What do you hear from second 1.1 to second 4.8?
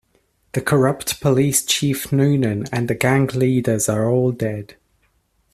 police chief Noonan and the gang leaders are all dead.